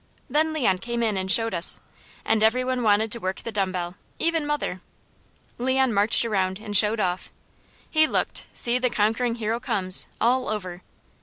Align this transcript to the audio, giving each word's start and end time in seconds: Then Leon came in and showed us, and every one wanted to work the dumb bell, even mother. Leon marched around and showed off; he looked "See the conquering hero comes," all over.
Then 0.27 0.51
Leon 0.51 0.79
came 0.79 1.03
in 1.03 1.15
and 1.15 1.31
showed 1.31 1.53
us, 1.53 1.79
and 2.25 2.41
every 2.41 2.63
one 2.63 2.81
wanted 2.81 3.11
to 3.11 3.19
work 3.19 3.35
the 3.41 3.51
dumb 3.51 3.71
bell, 3.71 3.97
even 4.17 4.47
mother. 4.47 4.81
Leon 5.59 5.93
marched 5.93 6.25
around 6.25 6.57
and 6.57 6.75
showed 6.75 6.99
off; 6.99 7.29
he 7.87 8.07
looked 8.07 8.45
"See 8.51 8.79
the 8.79 8.89
conquering 8.89 9.35
hero 9.35 9.59
comes," 9.59 10.07
all 10.19 10.49
over. 10.49 10.81